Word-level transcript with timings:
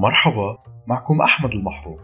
مرحبا 0.00 0.58
معكم 0.86 1.20
أحمد 1.20 1.54
المحروق. 1.54 2.00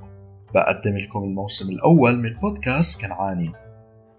بقدم 0.55 0.99
لكم 0.99 1.25
الموسم 1.25 1.73
الأول 1.73 2.19
من 2.19 2.35
بودكاست 2.35 3.01
كنعاني. 3.01 3.53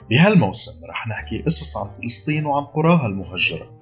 بهالموسم 0.10 0.88
رح 0.90 1.08
نحكي 1.08 1.42
قصص 1.42 1.78
عن 1.78 1.90
فلسطين 1.90 2.46
وعن 2.46 2.64
قراها 2.64 3.08
المهجرة 3.08 3.80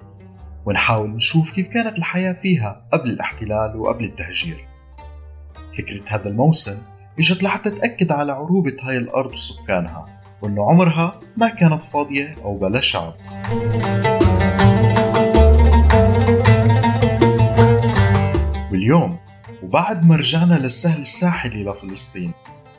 ونحاول 0.66 1.10
نشوف 1.10 1.56
كيف 1.56 1.68
كانت 1.68 1.98
الحياة 1.98 2.34
فيها 2.34 2.86
قبل 2.94 3.10
الاحتلال 3.10 3.78
وقبل 3.78 4.06
التهجير. 4.06 4.68
فكرة 5.78 6.04
هذا 6.08 6.30
الموسم 6.30 6.82
إجت 7.20 7.44
لحتى 7.44 7.70
تأكد 7.70 8.12
على 8.12 8.32
عروبة 8.32 8.76
هاي 8.82 8.98
الأرض 8.98 9.34
وسكانها 9.34 10.22
وأنه 10.42 10.70
عمرها 10.70 11.20
ما 11.38 11.48
كانت 11.48 11.82
فاضية 11.82 12.36
أو 12.44 12.58
بلا 12.58 12.80
شعب. 12.80 13.14
واليوم 18.72 19.23
وبعد 19.64 20.06
ما 20.06 20.16
رجعنا 20.16 20.54
للسهل 20.54 21.02
الساحلي 21.02 21.64
لفلسطين 21.64 22.32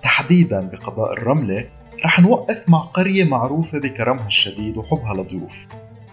تحديدا 0.02 0.60
بقضاء 0.60 1.12
الرملة 1.12 1.68
رح 2.04 2.20
نوقف 2.20 2.68
مع 2.68 2.78
قرية 2.78 3.24
معروفة 3.24 3.78
بكرمها 3.78 4.26
الشديد 4.26 4.76
وحبها 4.76 5.14
للضيوف 5.14 5.66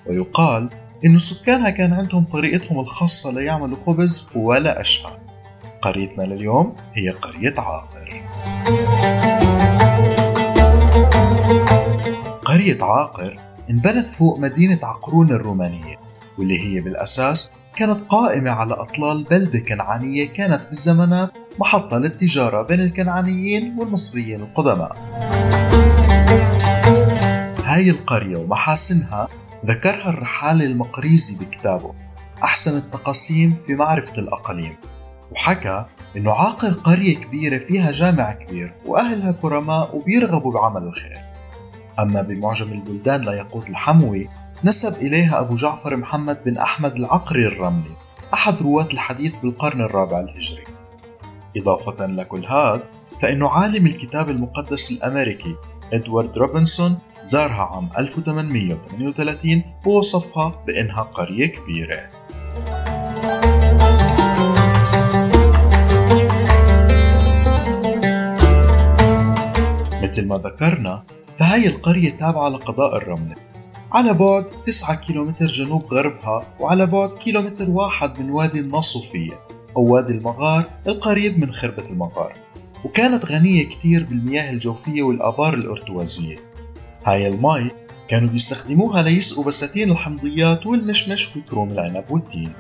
ويقال 0.06 0.70
إنه 1.06 1.18
سكانها 1.18 1.70
كان 1.70 1.94
عندهم 1.94 2.26
طريقتهم 2.26 2.80
الخاصة 2.80 3.32
ليعملوا 3.32 3.78
خبز 3.78 4.28
ولا 4.36 4.82
أشهى 4.82 5.18
قريتنا 5.82 6.24
لليوم 6.24 6.76
هي 6.94 7.10
قرية 7.10 7.54
عاقر. 7.58 8.22
قرية 12.46 12.84
عاقر 12.84 13.40
انبنت 13.70 14.08
فوق 14.08 14.40
مدينة 14.40 14.80
عقرون 14.84 15.30
الرومانية 15.32 16.00
واللي 16.38 16.60
هي 16.60 16.82
بالأساس 16.82 17.52
كانت 17.76 18.00
قائمة 18.10 18.52
على 18.52 18.74
أطلال 18.74 19.24
بلدة 19.24 19.60
كنعانية 19.60 20.28
كانت 20.28 20.62
بالزمانات 20.70 21.32
محطة 21.60 21.98
للتجارة 21.98 22.62
بين 22.62 22.80
الكنعانيين 22.80 23.76
والمصريين 23.80 24.42
القدماء. 24.42 24.98
هاي 27.66 27.90
القرية 27.90 28.38
ومحاسنها 28.38 29.28
ذكرها 29.66 30.10
الرحالة 30.10 30.66
المقريزي 30.66 31.46
بكتابه 31.46 31.94
أحسن 32.44 32.78
التقاسيم 32.78 33.56
في 33.66 33.76
معرفة 33.76 34.22
الأقاليم. 34.22 34.76
وحكى 35.32 35.86
إنه 36.18 36.32
عاقل 36.32 36.74
قرية 36.74 37.18
كبيرة 37.18 37.58
فيها 37.58 37.92
جامع 37.92 38.34
كبير 38.34 38.74
وأهلها 38.86 39.32
كرماء 39.42 39.96
وبيرغبوا 39.96 40.52
بعمل 40.52 40.84
الخير. 40.84 41.20
أما 42.00 42.22
بمعجم 42.22 42.72
البلدان 42.72 43.22
ليقوت 43.22 43.70
الحموي 43.70 44.30
نسب 44.64 44.94
إليها 44.94 45.40
أبو 45.40 45.56
جعفر 45.56 45.96
محمد 45.96 46.44
بن 46.46 46.58
أحمد 46.58 46.96
العقري 46.96 47.48
الرملي 47.48 47.92
أحد 48.34 48.62
رواة 48.62 48.88
الحديث 48.94 49.40
بالقرن 49.40 49.82
الرابع 49.82 50.20
الهجري. 50.20 50.64
إضافة 51.58 52.06
لكل 52.06 52.46
هذا 52.46 52.84
فإنه 53.22 53.50
عالم 53.50 53.88
الكتاب 53.88 54.30
المقدس 54.30 54.92
الأمريكي 54.92 55.56
إدوارد 55.94 56.38
روبنسون 56.38 56.98
زارها 57.22 57.62
عام 57.76 57.90
1838 57.98 59.64
ووصفها 59.86 60.64
بأنها 60.68 61.02
قرية 61.02 61.46
كبيرة. 61.46 62.10
مثل 70.04 70.28
ما 70.28 70.38
ذكرنا 70.38 71.04
فهي 71.38 71.68
القرية 71.68 72.10
تابعة 72.10 72.50
لقضاء 72.50 72.98
الرملة. 72.98 73.51
على 73.94 74.14
بعد 74.14 74.46
9 74.66 74.96
كيلومتر 74.96 75.48
جنوب 75.48 75.94
غربها 75.94 76.56
وعلى 76.60 76.86
بعد 76.86 77.10
كيلومتر 77.10 77.70
واحد 77.70 78.20
من 78.20 78.30
وادي 78.30 78.60
النصوفية 78.60 79.40
أو 79.78 79.94
وادي 79.94 80.12
المغار 80.14 80.64
القريب 80.88 81.40
من 81.40 81.54
خربة 81.54 81.90
المغار. 81.90 82.34
وكانت 82.86 83.26
غنية 83.26 83.64
كتير 83.64 84.04
بالمياه 84.04 84.52
الجوفية 84.52 85.04
والآبار 85.04 85.54
الأرتوازية. 85.54 86.38
هاي 87.06 87.28
المي 87.28 87.72
كانوا 88.08 88.30
بيستخدموها 88.30 89.02
ليسقوا 89.02 89.44
بساتين 89.44 89.92
الحمضيات 89.92 90.66
والمشمش 90.66 91.36
وكروم 91.36 91.72
العنب 91.72 92.06
والتين. 92.10 92.54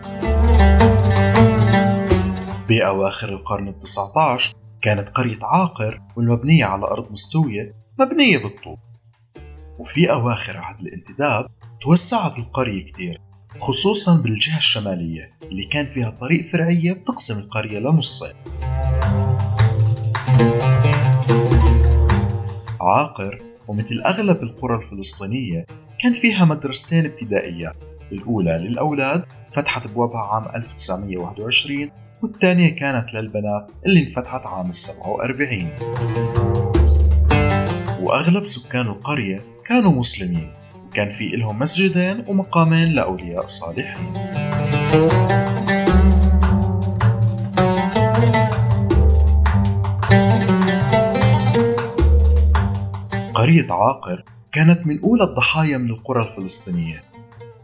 بأواخر 2.69 3.29
القرن 3.29 3.67
التسعة 3.67 4.19
عشر 4.19 4.53
كانت 4.81 5.09
قرية 5.09 5.39
عاقر 5.43 6.01
والمبنية 6.15 6.65
على 6.65 6.85
أرض 6.85 7.11
مستوية 7.11 7.75
مبنية 7.99 8.37
بالطوب. 8.37 8.77
وفي 9.81 10.11
أواخر 10.11 10.57
عهد 10.57 10.81
الانتداب 10.81 11.47
توسعت 11.81 12.37
القرية 12.37 12.85
كتير 12.85 13.21
خصوصا 13.59 14.15
بالجهة 14.15 14.57
الشمالية 14.57 15.33
اللي 15.43 15.63
كان 15.63 15.85
فيها 15.85 16.09
طريق 16.09 16.47
فرعية 16.47 16.93
بتقسم 16.93 17.39
القرية 17.39 17.79
لنصين 17.79 18.33
عاقر 22.81 23.41
ومثل 23.67 24.01
أغلب 24.05 24.43
القرى 24.43 24.75
الفلسطينية 24.75 25.65
كان 26.01 26.13
فيها 26.13 26.45
مدرستين 26.45 27.05
ابتدائيات 27.05 27.75
الأولى 28.11 28.51
للأولاد 28.57 29.25
فتحت 29.51 29.85
أبوابها 29.85 30.21
عام 30.21 30.55
1921 30.55 31.91
والثانية 32.23 32.75
كانت 32.75 33.13
للبنات 33.13 33.71
اللي 33.85 33.99
انفتحت 34.07 34.45
عام 34.45 34.71
47 34.71 35.69
وأغلب 38.01 38.47
سكان 38.47 38.87
القرية 38.87 39.43
كانوا 39.65 39.91
مسلمين. 39.91 40.53
وكان 40.87 41.09
في 41.09 41.27
لهم 41.27 41.59
مسجدين 41.59 42.23
ومقامين 42.27 42.91
لأولياء 42.93 43.47
صالحين. 43.47 44.13
قرية 53.33 53.73
عاقر 53.73 54.23
كانت 54.51 54.87
من 54.87 55.01
أولى 55.01 55.23
الضحايا 55.23 55.77
من 55.77 55.89
القرى 55.89 56.23
الفلسطينية. 56.23 57.03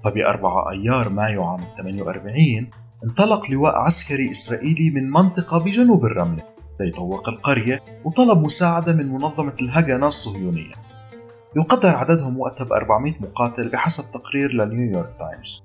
فب 0.03 0.17
4 0.17 0.71
أيار 0.71 1.09
مايو 1.09 1.43
عام 1.43 1.59
48 1.77 2.69
انطلق 3.03 3.51
لواء 3.51 3.75
عسكري 3.75 4.31
إسرائيلي 4.31 4.89
من 4.89 5.11
منطقة 5.11 5.57
بجنوب 5.57 6.05
الرملة. 6.05 6.56
ليطوق 6.79 7.29
القرية 7.29 7.81
وطلب 8.05 8.45
مساعدة 8.45 8.93
من 8.93 9.07
منظمة 9.07 9.53
الهجنة 9.61 10.07
الصهيونية. 10.07 10.73
يقدر 11.55 11.89
عددهم 11.89 12.39
وقتها 12.39 12.65
ب 12.65 12.73
400 12.73 13.13
مقاتل 13.19 13.69
بحسب 13.69 14.03
تقرير 14.13 14.51
لنيويورك 14.51 15.15
تايمز. 15.19 15.63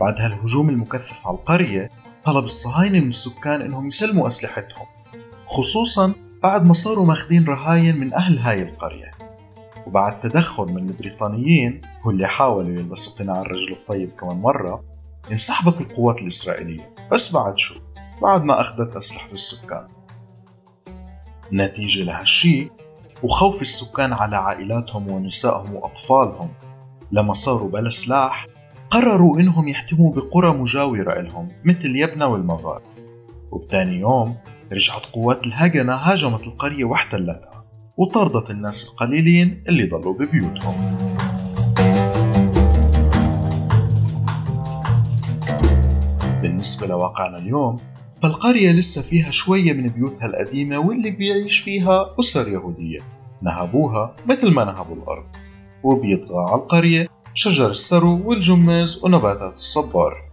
بعد 0.00 0.20
هالهجوم 0.20 0.68
المكثف 0.68 1.26
على 1.26 1.36
القرية 1.36 1.90
طلب 2.24 2.44
الصهاينة 2.44 3.00
من 3.00 3.08
السكان 3.08 3.60
إنهم 3.60 3.86
يسلموا 3.86 4.26
أسلحتهم 4.26 4.86
خصوصا 5.46 6.12
بعد 6.42 6.66
ما 6.66 6.72
صاروا 6.72 7.06
ماخذين 7.06 7.44
رهاين 7.44 8.00
من 8.00 8.14
أهل 8.14 8.38
هاي 8.38 8.62
القرية. 8.62 9.10
وبعد 9.86 10.20
تدخل 10.20 10.72
من 10.72 10.88
البريطانيين 10.88 11.80
واللي 12.04 12.26
حاولوا 12.26 12.70
يلبسوا 12.70 13.12
قناع 13.12 13.40
الرجل 13.40 13.72
الطيب 13.72 14.10
كمان 14.20 14.36
مرة 14.36 14.84
انسحبت 15.32 15.80
القوات 15.80 16.22
الإسرائيلية. 16.22 16.94
بس 17.12 17.32
بعد 17.32 17.58
شو؟ 17.58 17.74
بعد 18.22 18.44
ما 18.44 18.60
أخذت 18.60 18.96
أسلحة 18.96 19.32
السكان. 19.32 19.88
نتيجة 21.52 22.02
لهالشي 22.02 22.70
وخوف 23.22 23.62
السكان 23.62 24.12
على 24.12 24.36
عائلاتهم 24.36 25.10
ونسائهم 25.10 25.74
وأطفالهم. 25.74 26.48
لما 27.12 27.32
صاروا 27.32 27.70
بلا 27.70 27.90
سلاح 27.90 28.46
قرروا 28.90 29.40
إنهم 29.40 29.68
يحتموا 29.68 30.12
بقرى 30.12 30.52
مجاورة 30.52 31.20
إلهم 31.20 31.48
مثل 31.64 31.96
يبنى 31.96 32.24
والمغار 32.24 32.82
وبتاني 33.50 34.00
يوم 34.00 34.36
رجعت 34.72 35.06
قوات 35.12 35.46
الهجنة 35.46 35.94
هاجمت 35.94 36.46
القرية 36.46 36.84
واحتلتها 36.84 37.64
وطردت 37.96 38.50
الناس 38.50 38.90
القليلين 38.90 39.64
اللي 39.68 39.88
ضلوا 39.88 40.14
ببيوتهم. 40.14 40.96
بالنسبة 46.42 46.86
لواقعنا 46.86 47.38
اليوم 47.38 47.76
فالقرية 48.22 48.72
لسه 48.72 49.02
فيها 49.02 49.30
شوية 49.30 49.72
من 49.72 49.88
بيوتها 49.88 50.26
القديمة 50.26 50.78
واللي 50.78 51.10
بيعيش 51.10 51.60
فيها 51.60 52.14
أسر 52.20 52.48
يهودية 52.48 52.98
نهبوها 53.42 54.16
مثل 54.26 54.50
ما 54.50 54.64
نهبوا 54.64 54.96
الأرض. 54.96 55.26
وبيطغى 55.82 56.44
على 56.50 56.62
القرية 56.62 57.06
شجر 57.34 57.70
السرو 57.70 58.28
والجماز 58.28 59.04
ونباتات 59.04 59.52
الصبار. 59.52 60.30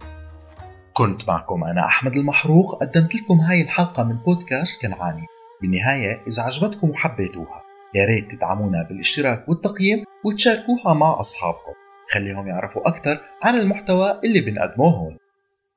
كنت 0.92 1.28
معكم 1.28 1.64
أنا 1.64 1.84
أحمد 1.84 2.16
المحروق 2.16 2.80
قدمت 2.84 3.14
لكم 3.14 3.34
هاي 3.34 3.62
الحلقة 3.62 4.02
من 4.02 4.16
بودكاست 4.16 4.82
كنعاني 4.82 5.26
بالنهاية 5.62 6.20
إذا 6.26 6.42
عجبتكم 6.42 6.90
وحبيتوها 6.90 7.62
يا 7.94 8.04
ريت 8.06 8.30
تدعمونا 8.30 8.86
بالاشتراك 8.88 9.48
والتقييم 9.48 10.04
وتشاركوها 10.24 10.94
مع 10.94 11.20
أصحابكم. 11.20 11.72
خليهم 12.10 12.46
يعرفوا 12.46 12.88
أكثر 12.88 13.20
عن 13.42 13.54
المحتوى 13.54 14.20
اللي 14.24 14.40
بنقدمه 14.40 14.86
هون. 14.86 15.18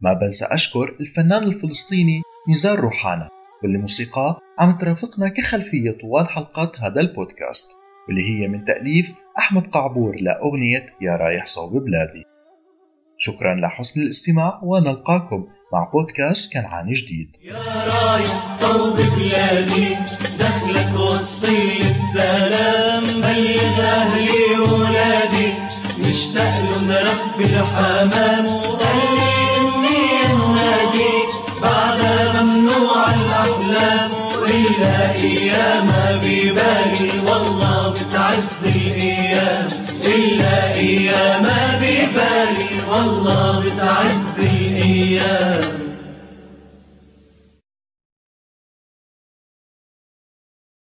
ما 0.01 0.13
بنسى 0.13 0.45
أشكر 0.45 0.95
الفنان 0.99 1.43
الفلسطيني 1.43 2.21
نزار 2.49 2.79
روحانا 2.79 3.29
واللي 3.63 3.77
موسيقاه 3.77 4.39
عم 4.59 4.77
ترافقنا 4.77 5.27
كخلفية 5.29 5.91
طوال 6.01 6.29
حلقات 6.29 6.79
هذا 6.79 7.01
البودكاست 7.01 7.67
واللي 8.07 8.21
هي 8.29 8.47
من 8.47 8.65
تأليف 8.65 9.11
أحمد 9.39 9.67
قعبور 9.67 10.15
لأغنية 10.21 10.85
يا 11.01 11.15
رايح 11.15 11.45
صوب 11.45 11.83
بلادي. 11.83 12.23
شكرا 13.17 13.55
لحسن 13.55 14.01
الاستماع 14.01 14.59
ونلقاكم 14.63 15.47
مع 15.73 15.89
بودكاست 15.93 16.53
كنعان 16.53 16.91
جديد. 16.91 17.37
يا 17.43 17.53
رايح 17.87 18.59
صوب 18.61 18.95
بلادي 18.95 19.95
دخلك 20.39 20.99
وصي 20.99 21.89
السلام 21.89 23.03
بلغ 23.03 23.81
أهلي 23.81 24.59
وولادي. 24.59 25.53
مشتاق 25.99 26.59
لهم 26.59 26.91
رب 26.91 27.41
الحمام 27.41 28.50
أيام 35.09 35.89
ببالي 36.23 37.11
والله 37.25 37.93
بتعز 37.93 38.75
الأيام. 38.75 39.69
إلا 40.03 40.73
أيام 40.73 41.45
ببالي 41.81 42.71
والله 42.91 43.59
بتعز 43.59 44.37
الأيام. 44.37 45.60